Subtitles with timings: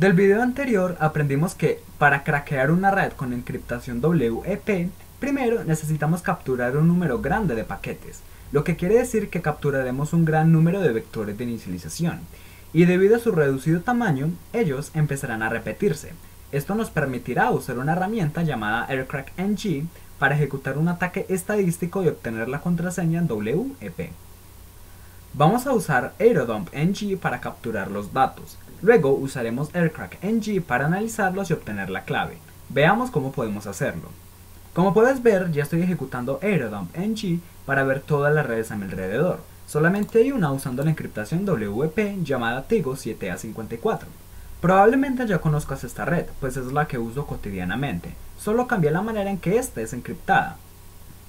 [0.00, 4.88] Del video anterior aprendimos que para craquear una red con encriptación WEP,
[5.18, 10.24] primero necesitamos capturar un número grande de paquetes, lo que quiere decir que capturaremos un
[10.24, 12.20] gran número de vectores de inicialización,
[12.72, 16.14] y debido a su reducido tamaño, ellos empezarán a repetirse.
[16.50, 19.86] Esto nos permitirá usar una herramienta llamada AirCrackNG
[20.18, 24.12] para ejecutar un ataque estadístico y obtener la contraseña WEP.
[25.32, 28.58] Vamos a usar AeroDumpNG para capturar los datos.
[28.82, 32.38] Luego usaremos AirCrackNG para analizarlos y obtener la clave.
[32.68, 34.08] Veamos cómo podemos hacerlo.
[34.74, 39.38] Como puedes ver, ya estoy ejecutando AeroDumpNG para ver todas las redes a mi alrededor.
[39.68, 44.00] Solamente hay una usando la encriptación WP llamada Tigo 7A54.
[44.60, 49.30] Probablemente ya conozcas esta red, pues es la que uso cotidianamente, solo cambia la manera
[49.30, 50.56] en que esta es encriptada.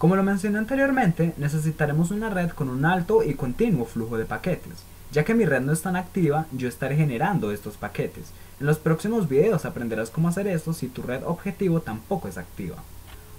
[0.00, 4.82] Como lo mencioné anteriormente, necesitaremos una red con un alto y continuo flujo de paquetes.
[5.12, 8.32] Ya que mi red no es tan activa, yo estaré generando estos paquetes.
[8.60, 12.76] En los próximos videos aprenderás cómo hacer esto si tu red objetivo tampoco es activa.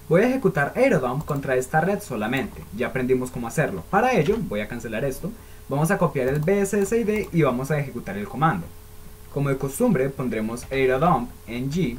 [0.08, 3.82] Voy a ejecutar Aerodump contra esta red solamente, ya aprendimos cómo hacerlo.
[3.90, 5.32] Para ello, voy a cancelar esto,
[5.68, 8.68] vamos a copiar el BSSID y vamos a ejecutar el comando.
[9.34, 11.98] Como de costumbre, pondremos Aerodump ng,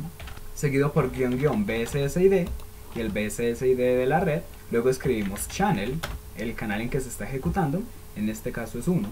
[0.55, 2.47] seguido por guion guion BSSID
[2.95, 4.41] y el BSSID de la red,
[4.71, 5.99] luego escribimos channel,
[6.37, 7.81] el canal en que se está ejecutando,
[8.15, 9.07] en este caso es 1,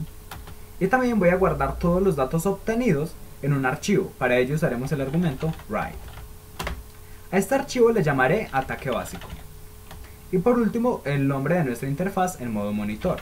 [0.80, 4.92] y también voy a guardar todos los datos obtenidos en un archivo, para ello usaremos
[4.92, 5.96] el argumento write.
[7.32, 9.28] A este archivo le llamaré ataque básico.
[10.32, 13.20] Y por último, el nombre de nuestra interfaz en modo monitor.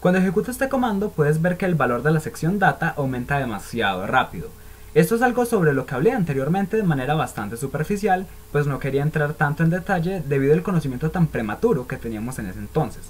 [0.00, 4.06] Cuando ejecuto este comando puedes ver que el valor de la sección data aumenta demasiado
[4.06, 4.50] rápido.
[4.94, 9.02] Esto es algo sobre lo que hablé anteriormente de manera bastante superficial, pues no quería
[9.02, 13.02] entrar tanto en detalle debido al conocimiento tan prematuro que teníamos en ese entonces.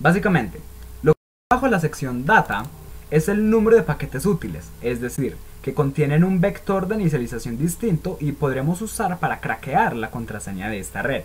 [0.00, 0.58] Básicamente,
[1.02, 1.20] lo que
[1.52, 2.64] bajo la sección data
[3.12, 8.16] es el número de paquetes útiles, es decir, que contienen un vector de inicialización distinto
[8.20, 11.22] y podremos usar para craquear la contraseña de esta red.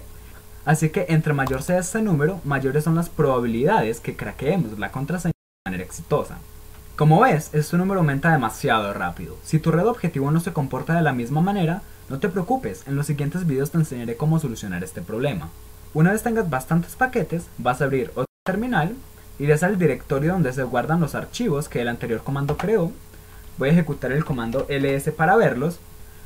[0.64, 5.34] Así que entre mayor sea este número, mayores son las probabilidades que craqueemos la contraseña
[5.34, 6.38] de manera exitosa.
[6.98, 9.38] Como ves, este número aumenta demasiado rápido.
[9.44, 12.96] Si tu red objetivo no se comporta de la misma manera, no te preocupes, en
[12.96, 15.50] los siguientes videos te enseñaré cómo solucionar este problema.
[15.94, 18.96] Una vez tengas bastantes paquetes, vas a abrir otro terminal,
[19.38, 22.92] irás al directorio donde se guardan los archivos que el anterior comando creó
[23.60, 25.78] Voy a ejecutar el comando ls para verlos.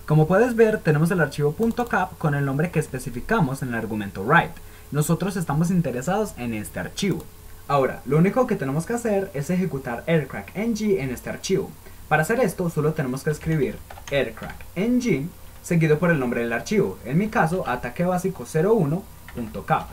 [0.05, 1.53] Como puedes ver, tenemos el archivo
[1.89, 4.55] .cap con el nombre que especificamos en el argumento write.
[4.91, 7.25] Nosotros estamos interesados en este archivo.
[7.71, 11.71] Ahora, lo único que tenemos que hacer es ejecutar aircrackng en este archivo.
[12.09, 13.77] Para hacer esto, solo tenemos que escribir
[14.11, 15.29] aircrackng
[15.63, 19.87] seguido por el nombre del archivo, en mi caso, ataque básico 01.cap.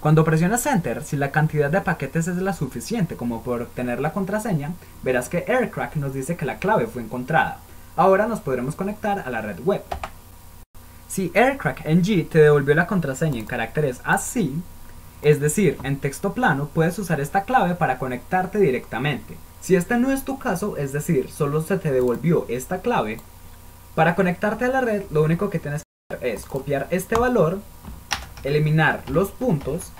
[0.00, 4.12] Cuando presionas Enter, si la cantidad de paquetes es la suficiente como por obtener la
[4.12, 4.72] contraseña,
[5.02, 7.60] verás que AirCrack nos dice que la clave fue encontrada.
[7.96, 9.80] Ahora nos podremos conectar a la red web.
[11.08, 14.62] Si AirCrackNG te devolvió la contraseña en caracteres así,
[15.22, 19.36] es decir, en texto plano, puedes usar esta clave para conectarte directamente.
[19.60, 23.18] Si este no es tu caso, es decir, solo se te devolvió esta clave,
[23.94, 27.60] para conectarte a la red lo único que tienes que hacer es copiar este valor
[28.44, 29.92] eliminar los puntos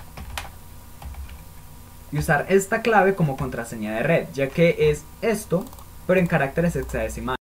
[2.11, 5.65] y usar esta clave como contraseña de red, ya que es esto,
[6.05, 7.42] pero en caracteres hexadecimales.